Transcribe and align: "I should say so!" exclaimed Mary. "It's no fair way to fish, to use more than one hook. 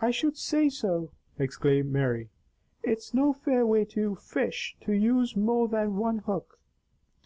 "I 0.00 0.10
should 0.10 0.38
say 0.38 0.70
so!" 0.70 1.10
exclaimed 1.38 1.92
Mary. 1.92 2.30
"It's 2.82 3.12
no 3.12 3.34
fair 3.34 3.66
way 3.66 3.84
to 3.84 4.14
fish, 4.14 4.74
to 4.80 4.92
use 4.94 5.36
more 5.36 5.68
than 5.68 5.96
one 5.98 6.20
hook. 6.20 6.58